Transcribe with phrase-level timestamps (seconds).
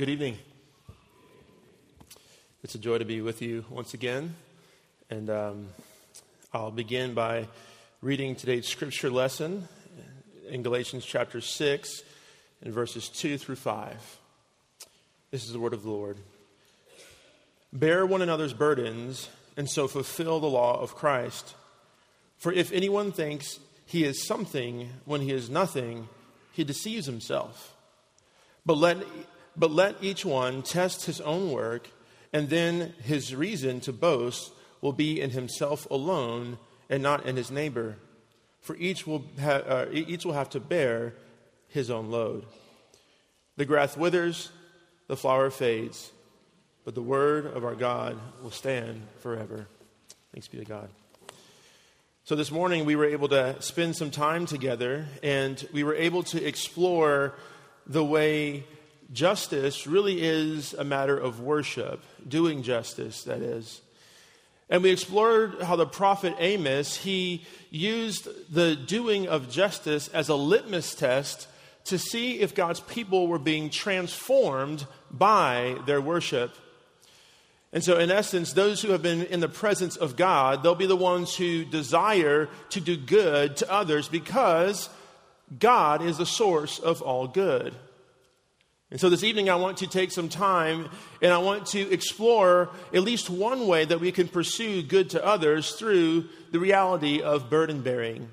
[0.00, 0.38] Good evening.
[2.62, 4.34] It's a joy to be with you once again.
[5.10, 5.68] And um,
[6.54, 7.48] I'll begin by
[8.00, 9.68] reading today's scripture lesson
[10.48, 12.02] in Galatians chapter 6,
[12.62, 14.18] in verses 2 through 5.
[15.32, 16.16] This is the word of the Lord.
[17.70, 21.54] Bear one another's burdens, and so fulfill the law of Christ.
[22.38, 26.08] For if anyone thinks he is something when he is nothing,
[26.52, 27.76] he deceives himself.
[28.64, 28.96] But let,
[29.60, 31.90] but let each one test his own work,
[32.32, 36.58] and then his reason to boast will be in himself alone
[36.88, 37.96] and not in his neighbor.
[38.62, 41.12] For each will, ha- uh, each will have to bear
[41.68, 42.46] his own load.
[43.56, 44.50] The grass withers,
[45.08, 46.10] the flower fades,
[46.86, 49.66] but the word of our God will stand forever.
[50.32, 50.88] Thanks be to God.
[52.24, 56.22] So, this morning we were able to spend some time together and we were able
[56.24, 57.34] to explore
[57.86, 58.64] the way
[59.12, 63.80] justice really is a matter of worship, doing justice, that is.
[64.68, 70.36] And we explored how the prophet Amos, he used the doing of justice as a
[70.36, 71.48] litmus test
[71.86, 76.54] to see if God's people were being transformed by their worship.
[77.72, 80.86] And so, in essence, those who have been in the presence of God, they'll be
[80.86, 84.88] the ones who desire to do good to others because
[85.58, 87.74] God is the source of all good.
[88.90, 90.88] And so this evening, I want to take some time
[91.22, 95.24] and I want to explore at least one way that we can pursue good to
[95.24, 98.28] others through the reality of burden bearing.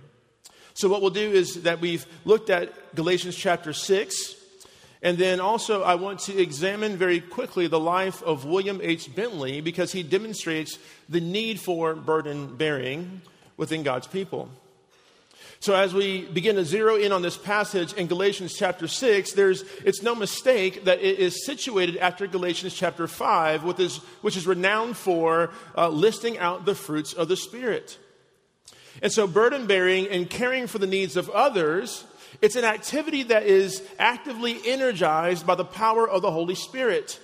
[0.73, 4.35] So, what we'll do is that we've looked at Galatians chapter 6,
[5.01, 9.15] and then also I want to examine very quickly the life of William H.
[9.15, 10.77] Bentley because he demonstrates
[11.09, 13.21] the need for burden bearing
[13.57, 14.49] within God's people.
[15.59, 19.63] So, as we begin to zero in on this passage in Galatians chapter 6, there's,
[19.83, 24.45] it's no mistake that it is situated after Galatians chapter 5, which is, which is
[24.45, 27.97] renowned for uh, listing out the fruits of the Spirit.
[29.01, 32.05] And so, burden bearing and caring for the needs of others,
[32.39, 37.19] it's an activity that is actively energized by the power of the Holy Spirit.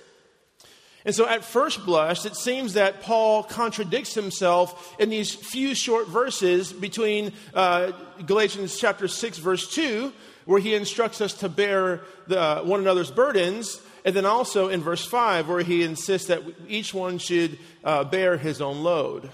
[1.04, 6.08] And so, at first blush, it seems that Paul contradicts himself in these few short
[6.08, 7.92] verses between uh,
[8.24, 10.12] Galatians chapter 6, verse 2,
[10.46, 15.04] where he instructs us to bear the, one another's burdens, and then also in verse
[15.04, 19.30] 5, where he insists that each one should uh, bear his own load.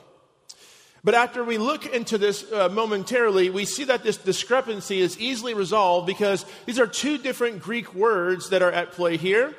[1.02, 5.54] But after we look into this uh, momentarily, we see that this discrepancy is easily
[5.54, 9.54] resolved because these are two different Greek words that are at play here.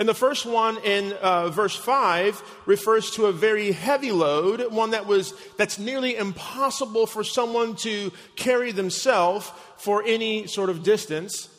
[0.00, 4.92] And the first one in uh, verse 5 refers to a very heavy load, one
[4.92, 11.50] that was, that's nearly impossible for someone to carry themselves for any sort of distance.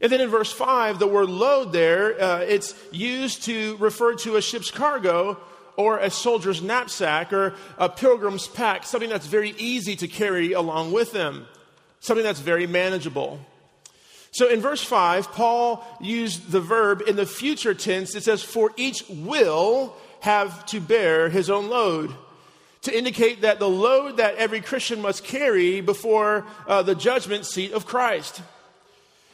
[0.00, 4.34] And then in verse 5, the word load there, uh, it's used to refer to
[4.34, 5.38] a ship's cargo
[5.76, 10.90] or a soldier's knapsack or a pilgrim's pack, something that's very easy to carry along
[10.90, 11.46] with them,
[12.00, 13.38] something that's very manageable.
[14.32, 18.14] So in verse 5, Paul used the verb in the future tense.
[18.14, 22.14] It says, For each will have to bear his own load.
[22.82, 27.72] To indicate that the load that every Christian must carry before uh, the judgment seat
[27.72, 28.40] of Christ.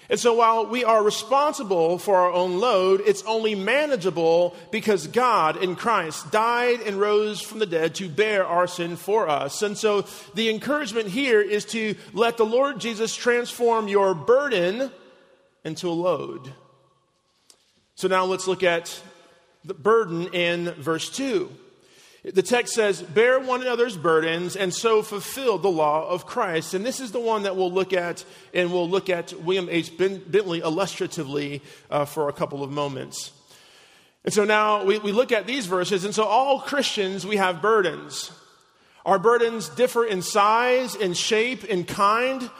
[0.08, 5.62] And so while we are responsible for our own load, it's only manageable because God
[5.62, 9.62] in Christ died and rose from the dead to bear our sin for us.
[9.62, 14.92] And so the encouragement here is to let the Lord Jesus transform your burden
[15.64, 16.52] into a load.
[17.96, 19.00] So now let's look at
[19.64, 21.50] the burden in verse 2.
[22.34, 26.74] The text says, Bear one another's burdens and so fulfill the law of Christ.
[26.74, 29.96] And this is the one that we'll look at, and we'll look at William H.
[29.96, 33.30] Bentley illustratively uh, for a couple of moments.
[34.24, 37.62] And so now we, we look at these verses, and so all Christians, we have
[37.62, 38.32] burdens.
[39.04, 42.50] Our burdens differ in size, in shape, in kind,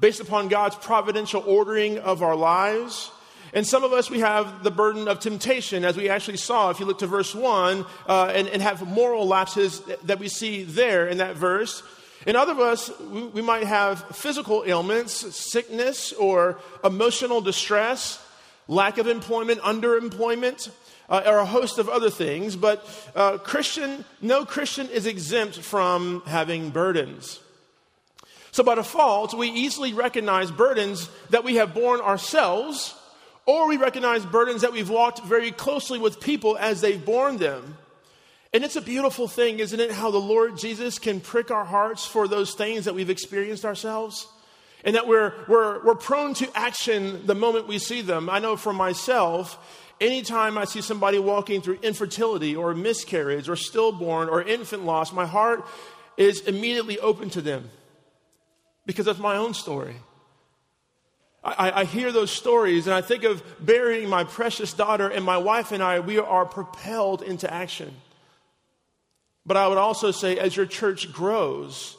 [0.00, 3.12] based upon God's providential ordering of our lives.
[3.54, 6.80] And some of us, we have the burden of temptation, as we actually saw if
[6.80, 11.06] you look to verse 1, uh, and, and, have moral lapses that we see there
[11.06, 11.82] in that verse.
[12.26, 18.24] In other of us, we, we might have physical ailments, sickness, or emotional distress,
[18.68, 20.70] lack of employment, underemployment,
[21.10, 22.56] uh, or a host of other things.
[22.56, 27.38] But uh, Christian, no Christian is exempt from having burdens.
[28.50, 32.94] So by default, we easily recognize burdens that we have borne ourselves
[33.46, 37.76] or we recognize burdens that we've walked very closely with people as they've borne them.
[38.52, 42.06] And it's a beautiful thing, isn't it, how the Lord Jesus can prick our hearts
[42.06, 44.28] for those things that we've experienced ourselves?
[44.84, 48.28] And that we're, we're, we're prone to action the moment we see them.
[48.28, 49.58] I know for myself,
[50.00, 55.24] anytime I see somebody walking through infertility or miscarriage or stillborn or infant loss, my
[55.24, 55.64] heart
[56.16, 57.70] is immediately open to them
[58.86, 59.96] because that's my own story.
[61.44, 65.38] I, I, hear those stories and I think of burying my precious daughter, and my
[65.38, 67.92] wife and I, we are propelled into action.
[69.44, 71.96] But I would also say, as your church grows,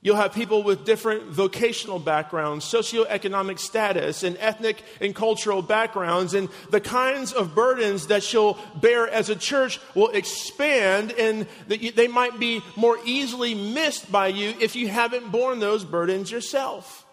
[0.00, 6.34] You'll have people with different vocational backgrounds, socioeconomic status, and ethnic and cultural backgrounds.
[6.34, 12.06] And the kinds of burdens that you'll bear as a church will expand, and they
[12.06, 17.04] might be more easily missed by you if you haven't borne those burdens yourself.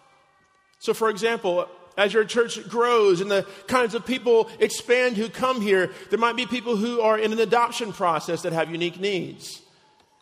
[0.86, 5.60] So, for example, as your church grows and the kinds of people expand who come
[5.60, 9.62] here, there might be people who are in an adoption process that have unique needs.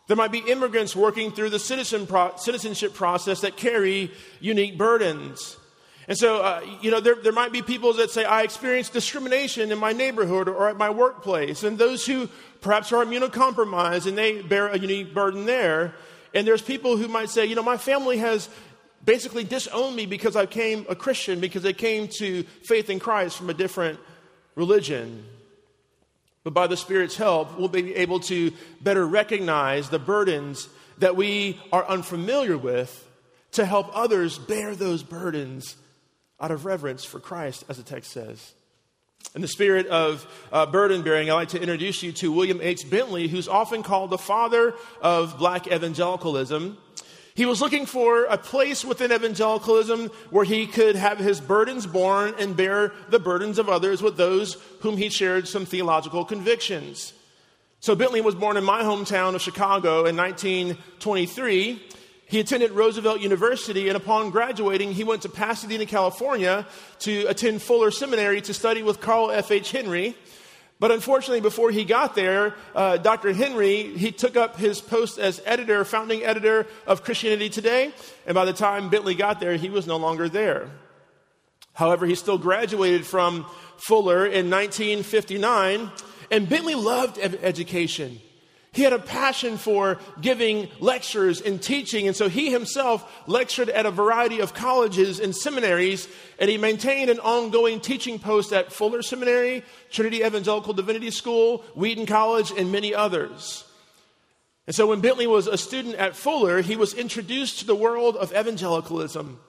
[0.07, 4.09] There might be immigrants working through the citizen pro- citizenship process that carry
[4.39, 5.55] unique burdens.
[6.07, 9.71] And so, uh, you know, there, there might be people that say, I experienced discrimination
[9.71, 11.61] in my neighborhood or at my workplace.
[11.61, 12.27] And those who
[12.61, 15.93] perhaps are immunocompromised and they bear a unique burden there.
[16.33, 18.49] And there's people who might say, you know, my family has
[19.05, 23.37] basically disowned me because I became a Christian, because they came to faith in Christ
[23.37, 23.99] from a different
[24.55, 25.23] religion.
[26.43, 30.67] But by the Spirit's help, we'll be able to better recognize the burdens
[30.99, 33.03] that we are unfamiliar with
[33.53, 35.75] to help others bear those burdens
[36.39, 38.53] out of reverence for Christ, as the text says.
[39.33, 42.89] In the spirit of uh, burden bearing, I'd like to introduce you to William H.
[42.89, 46.77] Bentley, who's often called the father of black evangelicalism.
[47.35, 52.33] He was looking for a place within evangelicalism where he could have his burdens borne
[52.39, 57.11] and bear the burdens of others with those whom he shared some theological convictions.
[57.81, 61.83] So Bentley was born in my hometown of Chicago in 1923.
[62.27, 66.65] He attended Roosevelt University, and upon graduating, he went to Pasadena, California
[66.99, 69.71] to attend Fuller Seminary to study with Carl F.H.
[69.71, 70.15] Henry.
[70.79, 73.33] But unfortunately, before he got there, uh, Dr.
[73.33, 77.93] Henry, he took up his post as editor, founding editor of Christianity Today.
[78.25, 80.69] And by the time Bentley got there, he was no longer there.
[81.73, 83.45] However, he still graduated from
[83.77, 85.91] Fuller in 1959.
[86.31, 88.19] And Bentley loved education.
[88.75, 93.85] He had a passion for giving lectures and teaching, and so he himself lectured at
[93.85, 99.01] a variety of colleges and seminaries, and he maintained an ongoing teaching post at Fuller
[99.01, 103.63] Seminary, Trinity Evangelical Divinity School, Wheaton College, and many others.
[104.67, 108.17] And so when Bentley was a student at Fuller, he was introduced to the world
[108.17, 109.39] of evangelicalism.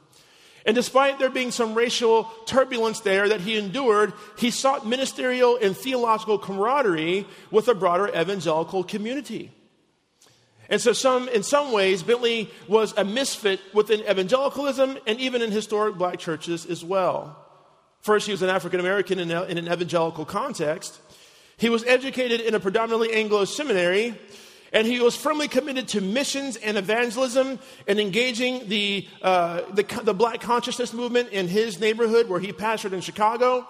[0.66, 5.76] And despite there being some racial turbulence there that he endured, he sought ministerial and
[5.76, 9.52] theological camaraderie with a broader evangelical community.
[10.68, 15.52] And so, some, in some ways, Bentley was a misfit within evangelicalism and even in
[15.52, 17.38] historic black churches as well.
[18.00, 20.98] First, he was an African American in, in an evangelical context.
[21.56, 24.18] He was educated in a predominantly Anglo seminary,
[24.72, 30.14] and he was firmly committed to missions and evangelism and engaging the, uh, the, the,
[30.14, 33.66] black consciousness movement in his neighborhood where he pastored in Chicago.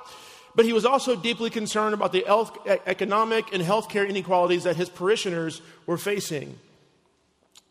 [0.55, 2.57] But he was also deeply concerned about the health,
[2.87, 6.59] economic and healthcare inequalities that his parishioners were facing.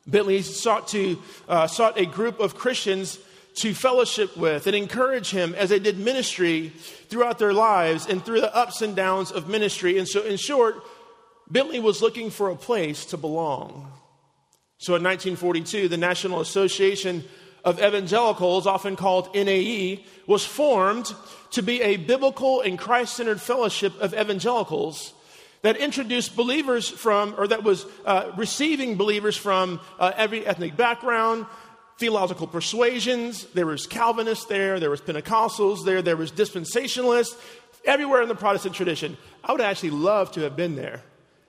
[0.06, 1.20] Bentley sought, to,
[1.50, 3.18] uh, sought a group of Christians
[3.56, 6.70] to fellowship with and encourage him as they did ministry
[7.10, 9.98] throughout their lives and through the ups and downs of ministry.
[9.98, 10.84] And so, in short,
[11.50, 13.92] Bentley was looking for a place to belong.
[14.78, 17.24] So in 1942, the National Association
[17.64, 21.14] of Evangelicals, often called NAE, was formed
[21.52, 25.14] to be a biblical and Christ centered fellowship of evangelicals
[25.62, 31.46] that introduced believers from, or that was uh, receiving believers from uh, every ethnic background,
[31.98, 33.46] theological persuasions.
[33.46, 37.36] There was Calvinists there, there was Pentecostals there, there was dispensationalists,
[37.84, 39.18] everywhere in the Protestant tradition.
[39.44, 41.02] I would actually love to have been there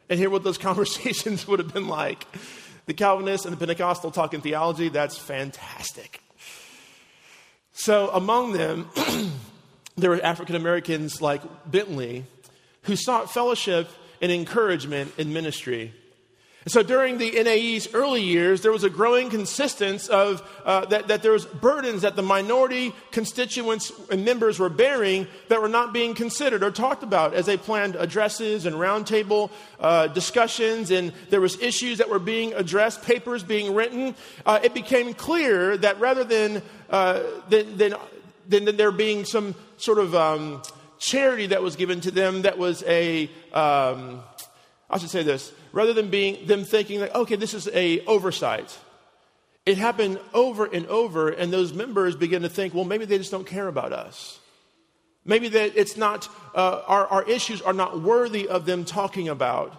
[0.09, 2.27] and hear what those conversations would have been like.
[2.87, 6.23] The Calvinists and the Pentecostal talking theology, that's fantastic.
[7.73, 8.89] So, among them,
[9.97, 12.25] there were African Americans like Bentley
[12.83, 13.91] who sought fellowship
[14.23, 15.93] and encouragement in ministry.
[16.67, 21.07] And so during the NAE's early years, there was a growing consistence of uh, that,
[21.07, 25.93] that there was burdens that the minority constituents and members were bearing that were not
[25.93, 31.41] being considered or talked about as they planned addresses and roundtable uh, discussions, and there
[31.41, 34.17] was issues that were being addressed, papers being written.
[34.45, 37.95] Uh, it became clear that rather than, uh, than, than,
[38.49, 40.61] than, there being some sort of um,
[40.99, 44.21] charity that was given to them that was a um,
[44.89, 48.79] I should say this rather than being them thinking like, okay, this is a oversight.
[49.67, 53.31] It happened over and over, and those members begin to think, well, maybe they just
[53.31, 54.41] don't care about us.
[55.27, 59.75] Maybe that it's not, uh, our, our issues are not worthy of them talking about.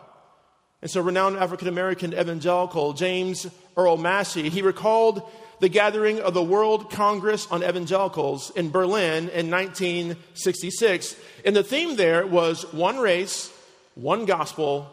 [0.83, 5.27] And so, renowned African American evangelical James Earl Massey, he recalled
[5.61, 11.15] the gathering of the World Congress on Evangelicals in Berlin in 1966.
[11.43, 13.51] And the theme there was one race,
[13.95, 14.91] one gospel,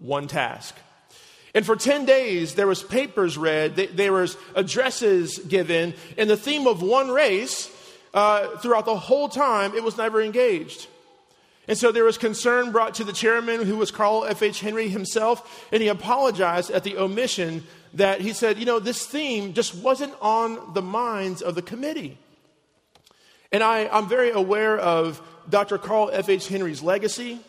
[0.00, 0.74] one task.
[1.54, 6.66] And for 10 days, there was papers read, there was addresses given, and the theme
[6.66, 7.70] of one race,
[8.14, 10.86] uh, throughout the whole time, it was never engaged.
[11.66, 14.60] And so there was concern brought to the chairman, who was Carl F.H.
[14.60, 17.64] Henry himself, and he apologized at the omission
[17.94, 22.18] that he said, you know, this theme just wasn't on the minds of the committee.
[23.52, 25.78] And I, I'm very aware of Dr.
[25.78, 26.48] Carl F.H.
[26.48, 27.40] Henry's legacy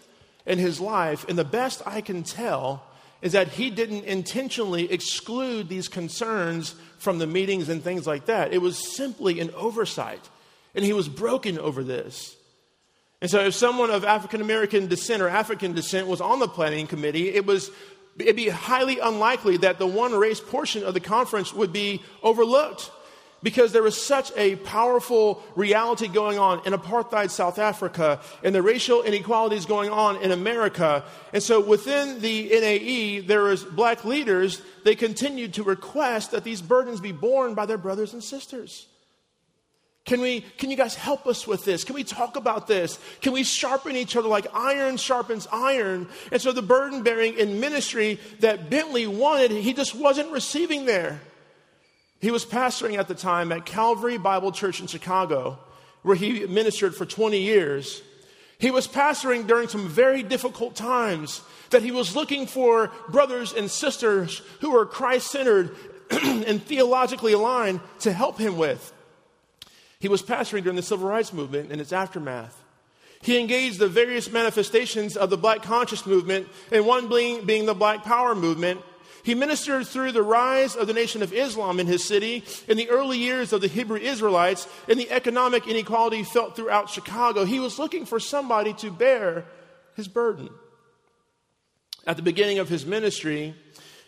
[0.46, 2.84] and his life, and the best I can tell
[3.22, 8.54] is that he didn't intentionally exclude these concerns from the meetings and things like that.
[8.54, 10.30] It was simply an oversight,
[10.74, 12.36] and he was broken over this.
[13.22, 16.88] And so, if someone of African American descent or African descent was on the planning
[16.88, 17.70] committee, it was
[18.18, 22.90] it'd be highly unlikely that the one race portion of the conference would be overlooked
[23.44, 28.62] because there was such a powerful reality going on in apartheid South Africa and the
[28.62, 31.04] racial inequalities going on in America.
[31.34, 36.62] And so within the NAE, there was black leaders, they continued to request that these
[36.62, 38.88] burdens be borne by their brothers and sisters.
[40.04, 41.84] Can we, can you guys help us with this?
[41.84, 42.98] Can we talk about this?
[43.22, 46.10] Can we sharpen each other like iron sharpens iron?
[46.32, 51.22] And so the burden bearing in ministry that Bentley wanted, he just wasn't receiving there.
[52.22, 55.58] He was pastoring at the time at Calvary Bible Church in Chicago,
[56.04, 58.02] where he ministered for 20 years.
[58.60, 63.72] He was pastoring during some very difficult times that he was looking for brothers and
[63.72, 65.76] sisters who were Christ centered
[66.12, 68.94] and theologically aligned to help him with.
[70.00, 72.56] He was pastoring during the civil rights movement and its aftermath.
[73.24, 77.76] He engaged the various manifestations of the black conscious movement, and one being, being the
[77.76, 78.82] black power movement.
[79.24, 82.90] He ministered through the rise of the Nation of Islam in his city, in the
[82.90, 87.46] early years of the Hebrew Israelites, and the economic inequality felt throughout Chicago.
[87.46, 89.46] He was looking for somebody to bear
[89.96, 90.50] his burden.
[92.08, 93.54] At the beginning of his ministry,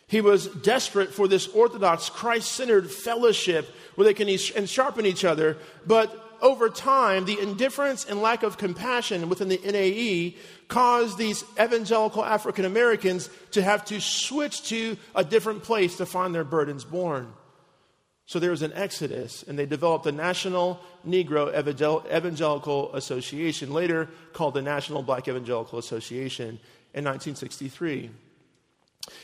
[0.08, 5.58] he was desperate for this orthodox, Christ centered fellowship where they can sharpen each other.
[5.86, 10.36] But over time, the indifference and lack of compassion within the NAE
[10.68, 16.36] caused these evangelical African Americans to have to switch to a different place to find
[16.36, 17.32] their burdens borne.
[18.26, 24.54] So there was an exodus, and they developed the National Negro Evangelical Association, later called
[24.54, 26.60] the National Black Evangelical Association,
[26.94, 28.12] in 1963.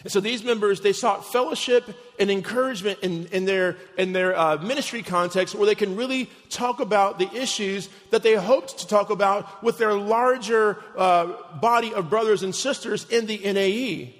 [0.04, 1.84] And so these members, they sought fellowship
[2.20, 6.80] and encouragement in, in their, in their uh, ministry context where they can really talk
[6.80, 12.10] about the issues that they hoped to talk about with their larger uh, body of
[12.10, 14.16] brothers and sisters in the NAE.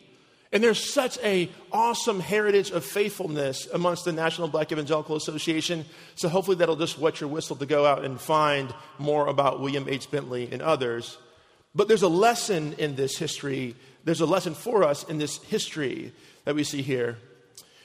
[0.52, 5.86] And there's such a awesome heritage of faithfulness amongst the National Black Evangelical Association.
[6.16, 9.88] So hopefully that'll just wet your whistle to go out and find more about William
[9.88, 10.10] H.
[10.10, 11.20] Bentley and others.
[11.76, 13.76] But there's a lesson in this history
[14.10, 16.12] there's a lesson for us in this history
[16.46, 17.20] that we see here.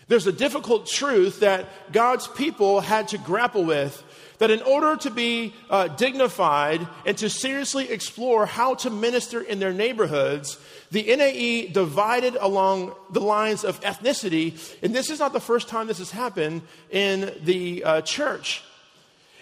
[0.08, 4.02] There's a difficult truth that God's people had to grapple with
[4.38, 9.58] that in order to be uh, dignified and to seriously explore how to minister in
[9.58, 10.56] their neighborhoods,
[10.90, 14.58] the NAE divided along the lines of ethnicity.
[14.82, 18.62] And this is not the first time this has happened in the uh, church.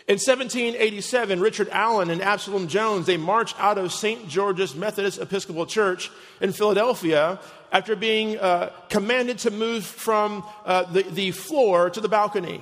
[0.09, 4.29] In 1787, Richard Allen and Absalom Jones, they marched out of St.
[4.29, 7.39] George's Methodist Episcopal Church in Philadelphia
[7.71, 12.61] after being uh, commanded to move from uh, the, the floor to the balcony.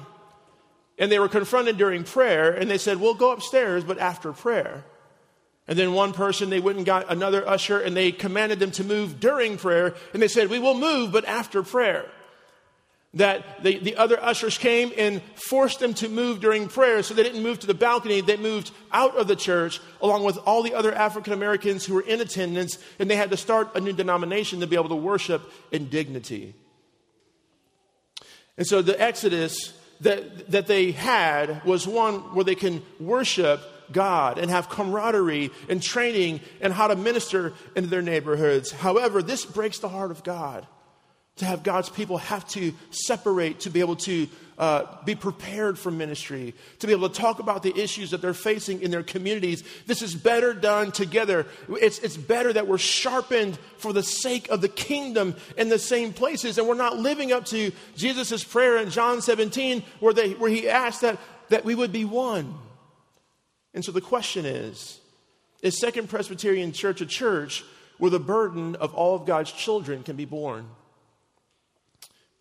[0.99, 4.85] And they were confronted during prayer, and they said, We'll go upstairs, but after prayer.
[5.67, 8.85] And then one person, they went and got another usher, and they commanded them to
[8.85, 12.05] move during prayer, and they said, We will move, but after prayer
[13.15, 17.03] that the, the other ushers came and forced them to move during prayer.
[17.03, 20.39] So they didn't move to the balcony, they moved out of the church along with
[20.39, 23.81] all the other African Americans who were in attendance, and they had to start a
[23.81, 26.55] new denomination to be able to worship in dignity.
[28.57, 34.39] And so the Exodus that, that they had was one where they can worship God
[34.39, 38.71] and have camaraderie and training and how to minister into their neighborhoods.
[38.71, 40.67] However, this breaks the heart of God
[41.41, 44.29] to have God's people have to separate to be able to
[44.59, 48.35] uh, be prepared for ministry, to be able to talk about the issues that they're
[48.35, 49.65] facing in their communities.
[49.87, 51.47] This is better done together.
[51.71, 56.13] It's, it's better that we're sharpened for the sake of the kingdom in the same
[56.13, 56.59] places.
[56.59, 60.69] And we're not living up to Jesus' prayer in John 17, where, they, where he
[60.69, 61.19] asked that,
[61.49, 62.55] that we would be one.
[63.73, 65.01] And so the question is
[65.63, 67.65] Is Second Presbyterian Church a church
[67.97, 70.69] where the burden of all of God's children can be borne?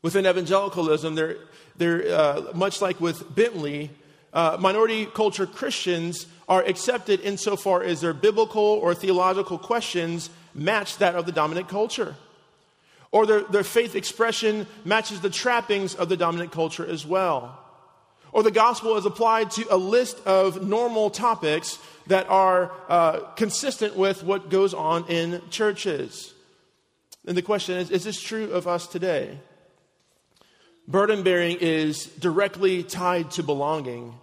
[0.01, 1.37] Within evangelicalism, they're,
[1.77, 3.91] they're uh, much like with Bentley,
[4.31, 11.15] uh, minority culture Christians are accepted insofar as their biblical or theological questions match that
[11.15, 12.15] of the dominant culture.
[13.11, 17.57] Or their, their faith expression matches the trappings of the dominant culture as well.
[18.31, 23.95] Or the gospel is applied to a list of normal topics that are uh, consistent
[23.95, 26.33] with what goes on in churches.
[27.25, 29.39] And the question is is this true of us today?
[30.89, 34.15] Burden bearing is directly tied to belonging.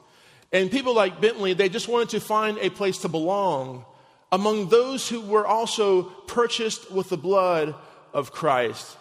[0.52, 3.84] And people like Bentley, they just wanted to find a place to belong
[4.32, 7.76] among those who were also purchased with the blood
[8.12, 8.96] of Christ.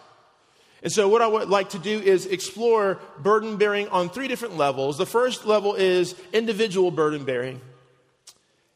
[0.84, 4.55] And so, what I would like to do is explore burden bearing on three different
[4.57, 5.00] levels.
[5.00, 7.60] The first level is individual burden bearing.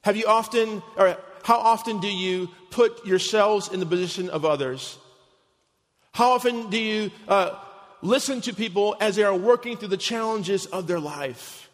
[0.01, 4.97] Have you often, or how often do you put yourselves in the position of others?
[6.13, 7.51] How often do you uh,
[8.01, 11.69] listen to people as they are working through the challenges of their life?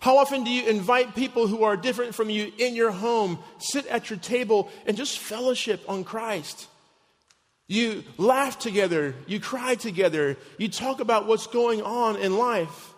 [0.00, 3.86] How often do you invite people who are different from you in your home, sit
[3.86, 6.68] at your table, and just fellowship on Christ?
[7.66, 12.92] You laugh together, you cry together, you talk about what's going on in life.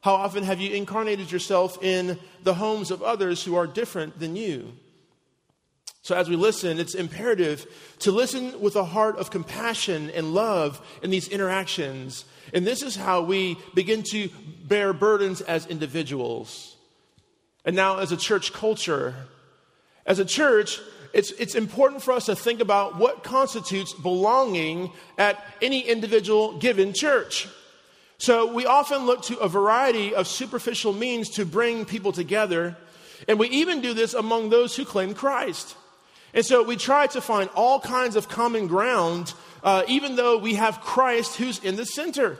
[0.00, 4.34] How often have you incarnated yourself in the homes of others who are different than
[4.36, 4.72] you?
[6.04, 7.66] So, as we listen, it's imperative
[8.00, 12.26] to listen with a heart of compassion and love in these interactions.
[12.52, 14.28] And this is how we begin to
[14.66, 16.76] bear burdens as individuals.
[17.64, 19.14] And now, as a church culture,
[20.04, 20.78] as a church,
[21.14, 26.92] it's, it's important for us to think about what constitutes belonging at any individual given
[26.92, 27.48] church.
[28.18, 32.76] So we often look to a variety of superficial means to bring people together,
[33.26, 35.76] and we even do this among those who claim Christ.
[36.34, 40.54] And so we try to find all kinds of common ground, uh, even though we
[40.54, 42.38] have Christ who's in the center.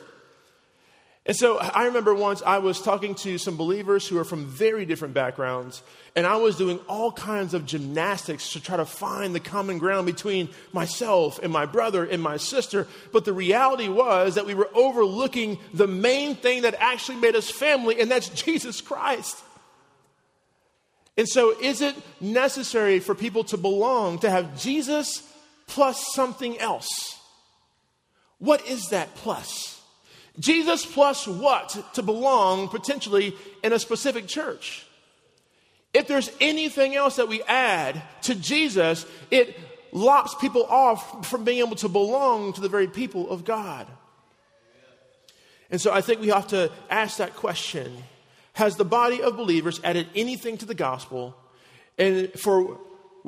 [1.26, 4.84] And so I remember once I was talking to some believers who are from very
[4.84, 5.82] different backgrounds,
[6.14, 10.04] and I was doing all kinds of gymnastics to try to find the common ground
[10.04, 12.86] between myself and my brother and my sister.
[13.10, 17.50] But the reality was that we were overlooking the main thing that actually made us
[17.50, 19.42] family, and that's Jesus Christ.
[21.16, 25.22] And so, is it necessary for people to belong to have Jesus
[25.66, 27.18] plus something else?
[28.38, 29.80] What is that plus?
[30.40, 34.84] Jesus plus what to belong potentially in a specific church?
[35.92, 39.56] If there's anything else that we add to Jesus, it
[39.92, 43.86] lops people off from being able to belong to the very people of God.
[45.70, 47.96] And so I think we have to ask that question
[48.54, 51.36] Has the body of believers added anything to the gospel
[51.98, 52.78] and for,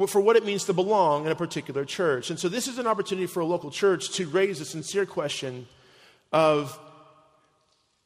[0.08, 2.30] for what it means to belong in a particular church?
[2.30, 5.66] And so this is an opportunity for a local church to raise a sincere question
[6.32, 6.78] of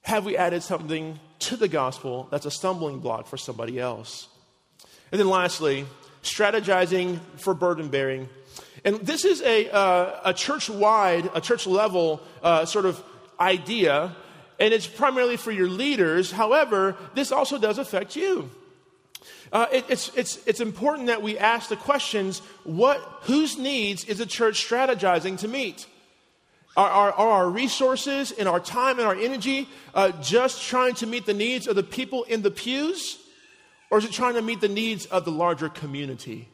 [0.03, 4.29] have we added something to the gospel that's a stumbling block for somebody else?
[5.13, 5.87] And then lastly,
[6.23, 8.29] strategizing for burden bearing.
[8.85, 13.03] And this is a, uh, a church wide, a church level uh, sort of
[13.39, 14.15] idea,
[14.61, 16.31] and it's primarily for your leaders.
[16.31, 18.51] However, this also does affect you.
[19.53, 24.19] Uh, it, it's, it's, it's important that we ask the questions what, whose needs is
[24.19, 25.87] the church strategizing to meet?
[26.77, 31.07] Are, are, are, our resources and our time and our energy uh, just trying to
[31.07, 33.19] meet the needs of the people in the pews?
[33.91, 36.49] Or is it trying to meet the needs of the larger community?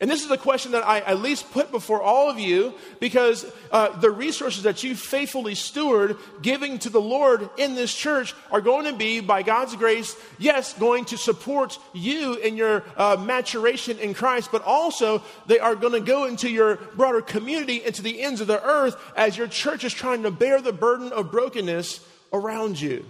[0.00, 3.44] And this is a question that I at least put before all of you because
[3.70, 8.60] uh, the resources that you faithfully steward giving to the Lord in this church are
[8.60, 13.98] going to be, by God's grace, yes, going to support you in your uh, maturation
[13.98, 18.22] in Christ, but also they are going to go into your broader community, into the
[18.22, 22.00] ends of the earth as your church is trying to bear the burden of brokenness
[22.32, 23.04] around you.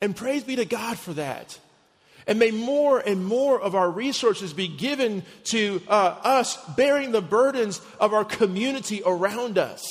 [0.00, 1.58] And praise be to God for that.
[2.26, 7.22] And may more and more of our resources be given to uh, us bearing the
[7.22, 9.84] burdens of our community around us.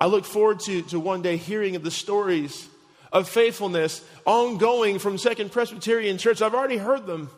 [0.00, 2.68] I look forward to, to one day hearing of the stories
[3.12, 6.42] of faithfulness ongoing from Second Presbyterian Church.
[6.42, 7.30] I've already heard them.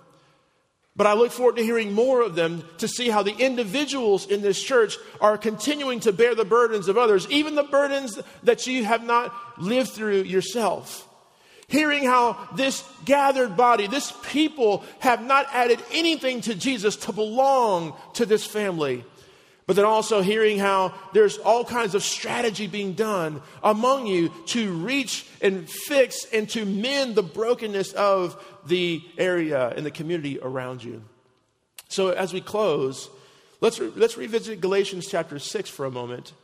[0.96, 4.42] But I look forward to hearing more of them to see how the individuals in
[4.42, 8.84] this church are continuing to bear the burdens of others, even the burdens that you
[8.84, 11.08] have not lived through yourself
[11.68, 17.94] hearing how this gathered body, this people have not added anything to Jesus to belong
[18.14, 19.04] to this family,
[19.66, 24.72] But then also hearing how there's all kinds of strategy being done among you to
[24.74, 30.84] reach and fix and to mend the brokenness of the area and the community around
[30.84, 31.02] you.
[31.88, 33.08] So as we close,
[33.62, 36.34] let's, re- let's revisit Galatians chapter 6 for a moment.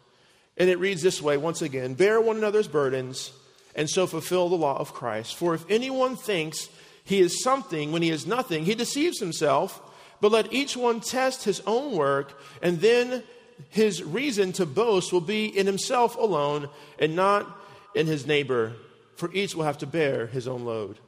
[0.56, 3.33] And it reads this way once again Bear one another's burdens
[3.81, 5.37] and so fulfill the law of Christ.
[5.37, 6.69] For if anyone thinks
[7.03, 9.81] he is something when he is nothing, he deceives himself.
[10.21, 13.23] But let each one test his own work, and then
[13.71, 17.47] his reason to boast will be in himself alone and not
[17.95, 18.75] in his neighbor,
[19.16, 20.99] for each will have to bear his own load.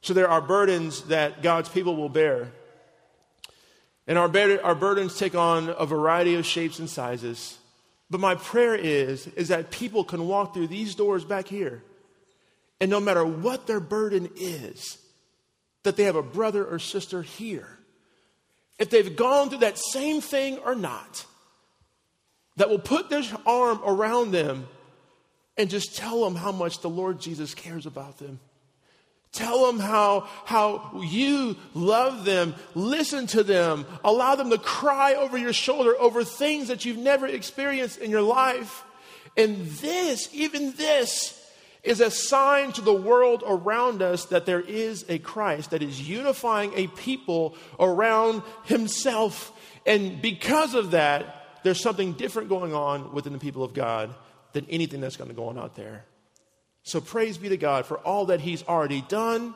[0.00, 2.52] So there are burdens that God's people will bear.
[4.06, 4.30] And our,
[4.62, 7.58] our burdens take on a variety of shapes and sizes.
[8.08, 11.82] But my prayer is, is that people can walk through these doors back here,
[12.80, 14.98] and no matter what their burden is,
[15.82, 17.76] that they have a brother or sister here
[18.78, 21.24] if they've gone through that same thing or not,
[22.56, 24.66] that will put their arm around them
[25.56, 28.38] and just tell them how much the Lord Jesus cares about them.
[29.32, 35.36] Tell them how, how you love them, listen to them, allow them to cry over
[35.36, 38.84] your shoulder over things that you've never experienced in your life.
[39.36, 41.35] And this, even this,
[41.86, 46.08] is a sign to the world around us that there is a Christ that is
[46.08, 49.52] unifying a people around himself.
[49.86, 54.14] And because of that, there's something different going on within the people of God
[54.52, 56.04] than anything that's going to go on out there.
[56.82, 59.54] So praise be to God for all that he's already done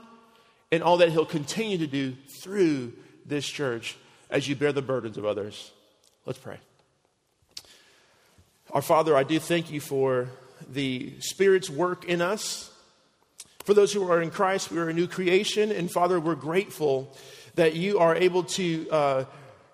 [0.73, 2.93] and all that he'll continue to do through
[3.27, 3.97] this church
[4.31, 5.73] as you bear the burdens of others.
[6.27, 6.59] Let's pray.
[8.73, 10.29] Our Father, I do thank you for
[10.71, 12.71] the Spirit's work in us.
[13.65, 15.71] For those who are in Christ, we are a new creation.
[15.71, 17.15] And Father, we're grateful
[17.57, 19.25] that you are able to uh,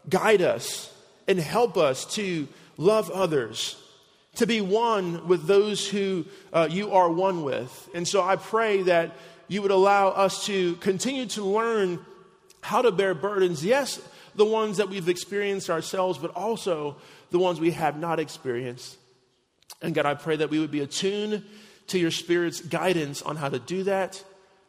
[0.08, 0.92] guide us
[1.28, 3.80] and help us to love others,
[4.36, 7.88] to be one with those who uh, you are one with.
[7.94, 9.16] And so I pray that
[9.48, 12.04] you would allow us to continue to learn
[12.60, 13.64] how to bear burdens.
[13.64, 14.00] Yes,
[14.34, 16.96] the ones that we've experienced ourselves, but also
[17.30, 18.98] the ones we have not experienced.
[19.82, 21.44] And God, I pray that we would be attuned
[21.88, 24.22] to your Spirit's guidance on how to do that.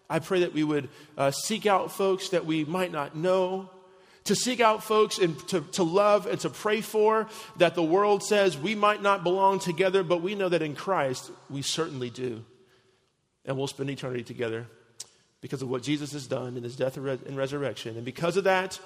[0.09, 3.69] I pray that we would uh, seek out folks that we might not know,
[4.25, 8.23] to seek out folks and to, to love and to pray for that the world
[8.23, 12.43] says we might not belong together, but we know that in Christ we certainly do.
[13.45, 14.67] And we'll spend eternity together
[15.39, 17.95] because of what Jesus has done in his death and resurrection.
[17.95, 18.79] And because of that,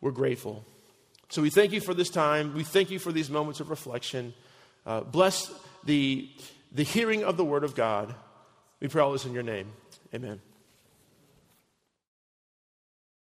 [0.00, 0.64] we're grateful.
[1.28, 2.54] So we thank you for this time.
[2.54, 4.32] We thank you for these moments of reflection.
[4.86, 5.52] Uh, bless
[5.84, 6.28] the,
[6.72, 8.14] the hearing of the word of God.
[8.80, 9.72] We pray all this in your name.
[10.14, 10.40] Amen.